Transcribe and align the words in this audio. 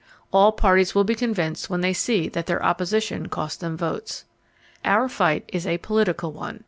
All 0.33 0.51
parties 0.51 0.95
will 0.95 1.03
be 1.03 1.13
convinced 1.13 1.69
when 1.69 1.81
they 1.81 1.93
see 1.93 2.27
that 2.29 2.47
their 2.47 2.63
opposition 2.65 3.27
costs 3.27 3.57
them 3.59 3.77
votes. 3.77 4.25
Our 4.83 5.07
fight 5.07 5.45
is 5.53 5.67
a 5.67 5.77
political 5.77 6.31
one. 6.31 6.59